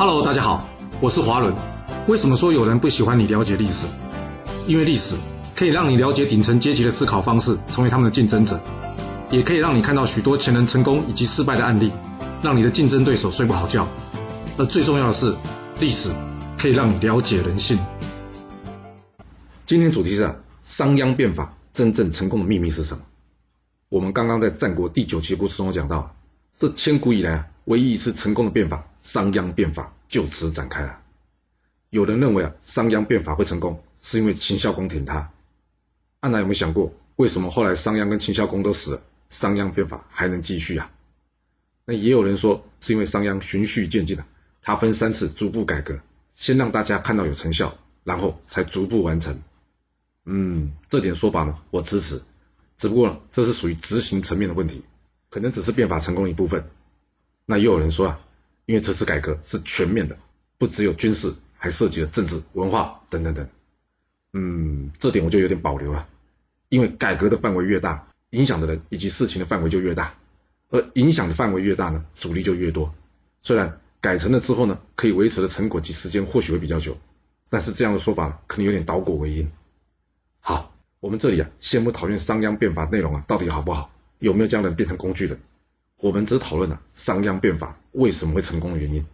[0.00, 0.66] Hello，大家好，
[0.98, 1.54] 我是华伦。
[2.08, 3.86] 为什么说有人不喜欢你了解历史？
[4.66, 5.14] 因为历史
[5.54, 8.58] 可以让你了解顶层阶级的思考方式，成为他们的竞争者，
[9.30, 11.92] 也可以让你看到许多前人成功以及失败的案例，
[12.42, 13.86] 让你的竞争对手睡不好觉。
[14.56, 15.36] 而最重要的是，
[15.80, 16.08] 历史
[16.56, 17.78] 可以让你了解人性。
[19.66, 23.02] 今天主题是啊，商鞅变法真正成功的秘密是什么？
[23.90, 26.16] 我们刚刚在战国第九期故事中讲到，
[26.58, 31.00] 这千古以来啊，唯一一次成功的变法——商鞅变法就此展开了。
[31.90, 35.30] 有人认为啊，商鞅变法会成功，是因为秦孝公挺他。
[36.18, 40.90] 安娜有没有想过，为什么后来商鞅跟秦孝公都死了，商鞅变法还能继续啊？
[41.84, 44.24] 那也有人说，是因为商鞅循序渐进的，
[44.62, 46.00] 他分三次逐步改革，
[46.34, 49.40] 先让大家看到有成效，然后才逐步完成。
[50.24, 52.20] 嗯，这点说法呢，我支持。
[52.76, 54.82] 只不过，这是属于执行层面的问题，
[55.28, 56.68] 可能只是变法成功一部分。
[57.50, 58.20] 那又有人说啊，
[58.64, 60.16] 因为这次改革是全面的，
[60.56, 63.48] 不只有军事，还涉及了政治、文化等等等。
[64.32, 66.06] 嗯，这点我就有点保留了，
[66.68, 70.14] 因为改革的范围越大，影响的人以及事情的范围就越大，
[70.68, 72.94] 而影响的范围越大呢，阻力就越多。
[73.42, 76.96] 虽然改成了之后呢，可以维持的成果及时间或许会比较久，
[77.48, 79.50] 但是这样的说法可能有点倒果为因。
[80.38, 85.36] 好，我们这里啊，先不讨论商鞅变法内容啊到底好不好，有没有将人变成工具的，
[86.00, 89.06] 我们只讨论了商鞅变法为什么会成功的原因。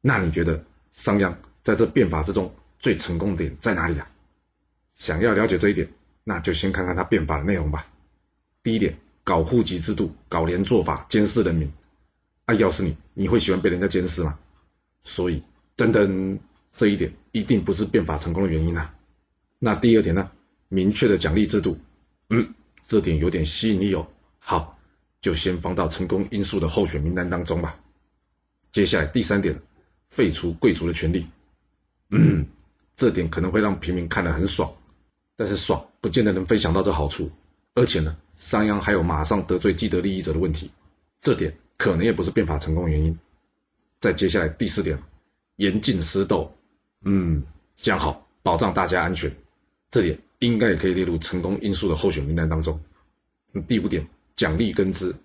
[0.00, 4.10] 那你觉得商鞅在这变法之中最成功的点在哪里啊？
[4.94, 5.88] 想要了解这一点，
[6.24, 7.86] 那就先看看他变法的内容吧。
[8.62, 11.72] 第一点，搞户籍制度，搞连坐法，监视人民。
[12.46, 14.38] 啊，要是你，你会喜欢被人家监视吗？
[15.02, 15.42] 所以，
[15.76, 16.38] 等等，
[16.72, 18.94] 这一点一定不是变法成功的原因啊。
[19.58, 20.30] 那第二点呢？
[20.70, 21.78] 明确的奖励制度，
[22.30, 22.54] 嗯，
[22.86, 24.08] 这点有点吸引力哦。
[24.38, 24.77] 好，
[25.20, 27.78] 就先放到成功因素的候选名单当中吧。
[28.70, 29.60] 接下来第三点，
[30.10, 31.26] 废除贵族的权利，
[32.10, 32.46] 嗯，
[32.96, 34.74] 这点可能会让平民看得很爽，
[35.36, 37.30] 但是爽不见得能分享到这好处。
[37.74, 40.70] 而且呢，商鞅还有马上得罪既得利益者的问题，
[41.20, 43.18] 这点可能也不是变法成功原因。
[44.00, 45.02] 再接下来第四点，
[45.56, 46.52] 严禁私斗，
[47.04, 47.44] 嗯，
[47.76, 49.34] 讲好保障大家安全。
[49.90, 52.80] 这点应该也可以列入成功因素的候选名单当中。
[53.66, 55.16] 第五点，奖励根资，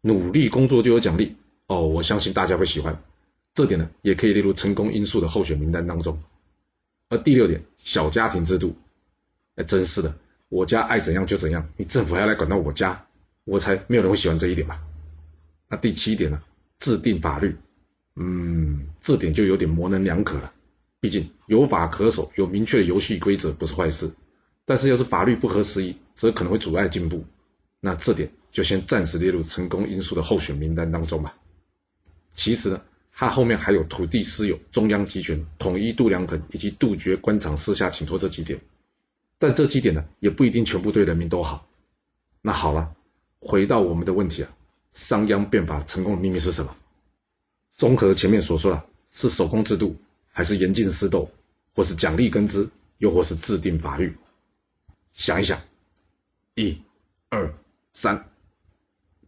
[0.00, 3.02] 努力工作就有奖励哦，我相信大家会喜欢。
[3.52, 6.18] 这点呢，也可以列入成功因素的候选名单当中。
[7.10, 8.74] 而第六点，小家庭制度，
[9.56, 10.16] 哎，真是的，
[10.48, 13.04] 我家爱怎样就怎样，你政府还要来管到我家，
[13.44, 14.80] 我才没有人会喜欢这一点吧？
[15.68, 16.42] 那第七点呢，
[16.78, 17.54] 制定法律，
[18.16, 20.50] 嗯，这点就有点模棱两可了。
[21.00, 24.10] 毕竟有法可守，有明确的游戏规则不是坏事，
[24.64, 27.26] 但是要是法律不合时宜，则可能会阻碍进步。
[27.84, 31.36] 那这点就先暂时列入成功因素的候选名单当中吧。
[32.36, 32.82] 其实呢，
[33.12, 38.60] 它后面还有土地私有、中央集权、统一度量衡以及杜绝官场私下请托这几点。
[39.38, 41.68] 但这几点呢，也不一定全部对人民都好。
[42.40, 42.94] 那好了，
[43.40, 44.54] 回到我们的问题啊，
[44.92, 46.76] 商鞅变法成功的秘密是什么？
[47.72, 49.96] 综合前面所说的，是手工制度。
[50.34, 51.30] 还是严禁私斗，
[51.74, 54.16] 或是奖励耕资，又或是制定法律。
[55.12, 55.60] 想一想，
[56.54, 56.80] 一、
[57.28, 57.54] 二、
[57.92, 58.30] 三，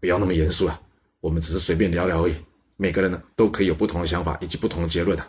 [0.00, 0.80] 不要那么严肃了，
[1.20, 2.34] 我们只是随便聊聊而已。
[2.76, 5.26] 每个人呢都可以有不同的想法以及不同的结论的。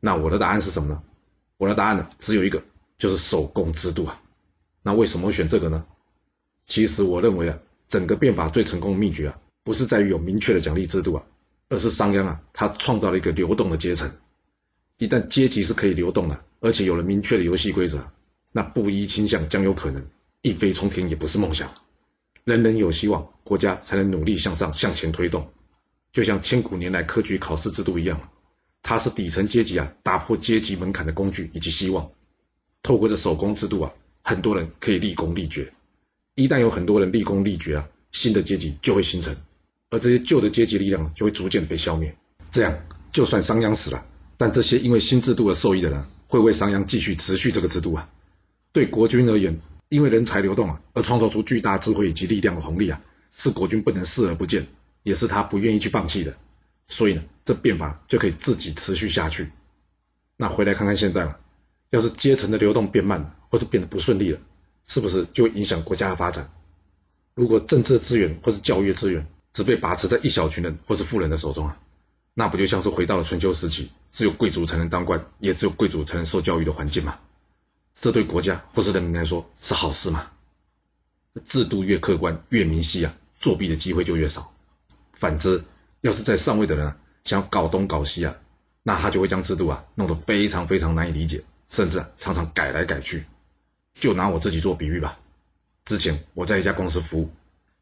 [0.00, 1.02] 那我的答案是什么呢？
[1.56, 2.62] 我的答案呢只有一个，
[2.96, 4.22] 就是手工制度啊。
[4.82, 5.86] 那为什么选这个呢？
[6.66, 11.24] 其实我认为啊，整个变法最成功的秘诀啊，不是在于有明确的奖励制度啊，
[11.68, 14.10] 而是商鞅啊，他创造了一个流动的阶层。
[14.98, 18.10] 一旦阶级是可以流动的，而且有了明确的游戏规则，
[18.52, 20.06] 那布衣倾向将有可能，
[20.42, 21.70] 一飞冲天也不是梦想。
[22.48, 25.52] 人人有希望，国家才能努力向上向前推动。
[26.12, 28.30] 就像千古年来科举考试制度一样，
[28.82, 32.10] 它是底层阶级啊打破阶级门槛的工具以及希望。
[32.82, 33.92] 透过这手工制度啊，
[34.22, 35.74] 很多人可以立功立绝。
[36.36, 39.36] 一旦有很多人立功立绝啊，新的阶级就会形成，
[39.90, 42.16] 而这些旧的阶级力量就会逐渐被消灭。
[42.50, 42.78] 这样，
[43.12, 44.06] 就算商鞅死了。
[44.38, 48.08] 但这些因为新制度而受益的人，会为商鞅继续持续这个制度啊。
[48.72, 53.00] 对国君而言，因为人才流动啊，而创造出巨大智慧以及力量的红利啊，
[53.30, 54.66] 是国君不能视而不见，
[55.02, 56.36] 也是他不愿意去放弃的。
[56.86, 59.50] 所以呢，这变法就可以自己持续下去。
[60.36, 61.38] 那回来看看现在了，
[61.90, 64.38] 要是阶层的流动变慢了，或者变得不顺利了，
[64.86, 66.50] 是不是就会影响国家的发展？
[67.34, 71.78] 如果政治资源或是教育资源只被把持在一小群人或是富人的手中啊？
[72.34, 77.18] 那不就像是回到了春秋时期，只有贵族才能当官，也只有贵族才能受教育的环境吗？
[78.00, 80.30] 这对国家或是人民来说是好事吗？
[81.44, 84.52] 制度越客观越明晰啊，作弊的机会就越少。
[85.14, 85.64] 反之，
[86.00, 88.36] 要是在上位的人啊，想要搞东搞西啊，
[88.84, 93.24] 那他就会将制度啊弄得非常非常难以理解，甚至常常改来改去。
[93.94, 95.18] 就拿我自己做比喻吧，
[95.84, 97.30] 之前我在一家公司服务，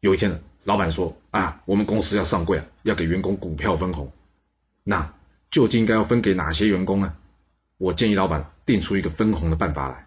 [0.00, 4.10] 有一天，老板说啊，我们公司要上柜啊，要给员工股票分红，
[4.84, 5.14] 那
[5.50, 7.14] 究竟应该要分给哪些员工呢？
[7.78, 10.06] 我建议老板定出一个分红的办法来。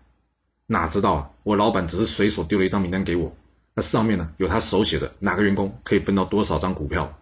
[0.67, 3.35] 哪知道啊，我老板只是随手丢了一张名单给我，
[3.73, 7.17] 那上面呢有他手写的哪个员工可以分到多少张股票。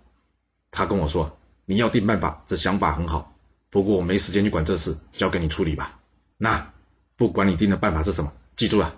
[0.72, 3.34] 他跟我说，你要定办法，这想法很好，
[3.70, 6.00] 不过我没时间去管这事，交给你处理吧。
[6.38, 6.74] 那
[7.16, 8.34] 不管你定的办法是什么。
[8.56, 8.96] 记住了，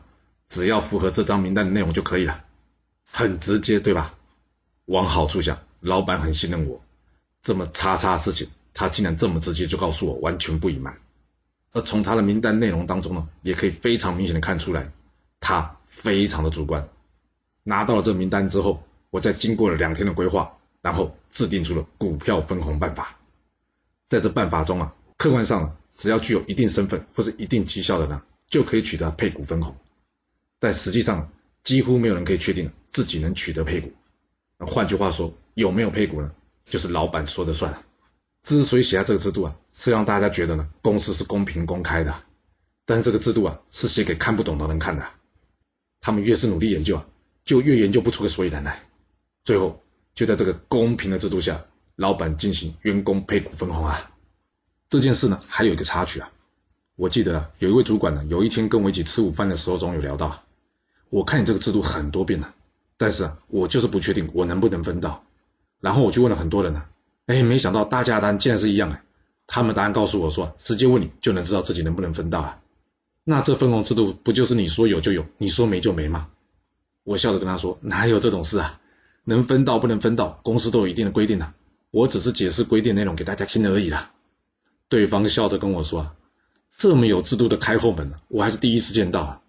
[0.49, 2.43] 只要符合这张名单的内容就可以了，
[3.09, 4.15] 很直接，对吧？
[4.85, 6.81] 往好处想，老板很信任我，
[7.41, 10.97] 这么叉叉的事情，他竟然这么直接就告诉我，完全不隐瞒。
[11.71, 14.91] 而从他的名单内容当中呢，也可以非常明显的看出来，
[15.39, 16.87] 他非常的主观。
[17.63, 23.17] 拿到了这名单之后，我再经过了两天的规划，然后制定出了股票分红办法。
[24.09, 28.21] 在这办法中啊，客观上只要具有一定身份或是一定绩效的呢。
[28.49, 29.77] 就可以取得配股分红，
[30.59, 31.31] 但实际上
[31.63, 33.93] 几乎没有人可以确定自己能取得配股。
[34.57, 36.33] 换句话说，有没有配股呢？
[36.65, 37.81] 就是老板说的算了。
[38.43, 42.23] 之所以写下这个制度啊，是让大家觉得呢公司是公平公开的。
[42.85, 45.05] 但是这个制度啊，是写给看不懂的人看的。
[46.01, 47.05] 他们越是努力研究啊，
[47.45, 48.83] 就越研究不出个所以然来。
[49.43, 49.81] 最后
[50.13, 51.65] 就在这个公平的制度下，
[51.95, 54.11] 老板进行员工配股分红啊。
[54.89, 56.31] 这件事呢，还有一个插曲啊。
[56.95, 60.43] 我记得有一位主管呢，有一天跟我一起吃午饭的时候，总有聊到，
[61.09, 62.53] 我看你这个制度很多遍了，
[62.97, 65.23] 但是啊，我就是不确定我能不能分到。
[65.79, 66.85] 然后我就问了很多人呢，
[67.27, 68.99] 哎，没想到大家答案竟然是一样的。
[69.47, 72.59] 他们答案告诉我说，直接问你就能知道自己能不能分到啊。
[73.23, 76.29] 那这分红制度不就是你说有就有，你说没就没吗？
[77.03, 78.79] 我笑着跟他说，哪有这种事啊？
[79.23, 81.53] 能分到不能分到，公司都有一定的规定的，
[81.91, 84.11] 我只是解释规定内容给大家听而已啦。
[84.89, 86.15] 对方笑着跟我说。
[86.75, 89.41] 这么有制度的开后门我还是第一次见到啊！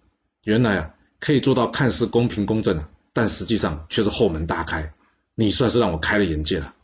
[0.43, 4.93] 原来啊，可以做到看似公平公正啊，但实际上却是后门大开。
[5.33, 6.75] 你算是让我开了眼界了。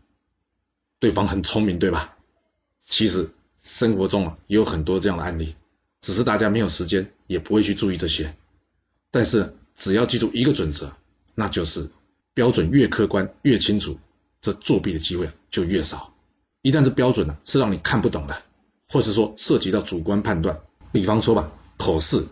[0.99, 2.17] 对方很聪明，对吧？
[2.85, 3.29] 其实
[3.63, 5.55] 生活中啊也有很多这样的案例，
[6.01, 8.35] 只是大家没有时间，也不会去注意这些。
[9.11, 10.91] 但是只要记住一个准则，
[11.35, 11.89] 那就是
[12.33, 13.97] 标准越客观越清楚，
[14.41, 16.13] 这作弊的机会就越少。
[16.61, 18.43] 一旦这标准呢是让你看不懂的。
[18.91, 20.59] 或是说涉及到主观判断，
[20.91, 22.25] 比方说吧，口试，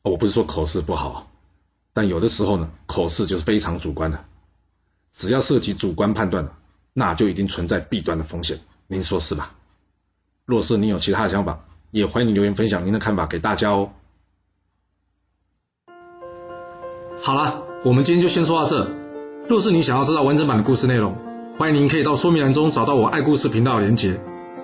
[0.00, 1.30] 我不是说口试不好，
[1.92, 4.24] 但有的时候呢，口试就是非常主观的，
[5.12, 6.56] 只要涉及主观判断
[6.92, 9.54] 那就一定存在弊端的风险，您说是吧？
[10.46, 11.60] 若是你有其他的想法，
[11.90, 13.90] 也欢迎留言分享您的看法给大家哦。
[17.22, 18.90] 好了，我们今天就先说到这。
[19.48, 21.16] 若是你想要知道完整版的故事内容，
[21.58, 24.20] 欢迎您可以到说明栏中找到我爱故事频道的连结。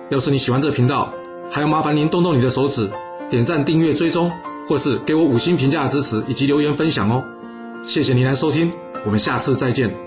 [0.09, 1.13] 要是你喜欢这个频道，
[1.51, 2.89] 还要麻烦您动动你的手指，
[3.29, 4.31] 点赞、订阅、追踪，
[4.67, 7.23] 或是给我五星评价的支持，以及留言分享哦。
[7.83, 8.73] 谢谢您来收听，
[9.05, 10.06] 我们下次再见。